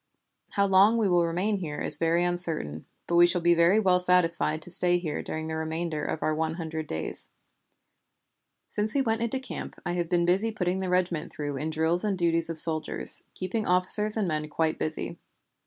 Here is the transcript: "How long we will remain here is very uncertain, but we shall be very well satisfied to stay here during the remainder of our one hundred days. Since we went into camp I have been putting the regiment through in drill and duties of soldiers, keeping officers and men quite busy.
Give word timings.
"How 0.53 0.65
long 0.65 0.97
we 0.97 1.07
will 1.07 1.27
remain 1.27 1.57
here 1.57 1.79
is 1.79 1.99
very 1.99 2.23
uncertain, 2.23 2.87
but 3.05 3.17
we 3.17 3.27
shall 3.27 3.39
be 3.39 3.53
very 3.53 3.79
well 3.79 3.99
satisfied 3.99 4.59
to 4.63 4.71
stay 4.71 4.97
here 4.97 5.21
during 5.21 5.45
the 5.45 5.55
remainder 5.55 6.03
of 6.03 6.23
our 6.23 6.33
one 6.33 6.55
hundred 6.55 6.87
days. 6.87 7.29
Since 8.67 8.95
we 8.95 9.03
went 9.03 9.21
into 9.21 9.37
camp 9.39 9.79
I 9.85 9.91
have 9.91 10.09
been 10.09 10.25
putting 10.53 10.79
the 10.79 10.89
regiment 10.89 11.31
through 11.31 11.55
in 11.57 11.69
drill 11.69 11.99
and 12.03 12.17
duties 12.17 12.49
of 12.49 12.57
soldiers, 12.57 13.25
keeping 13.35 13.67
officers 13.67 14.17
and 14.17 14.27
men 14.27 14.49
quite 14.49 14.79
busy. 14.79 15.19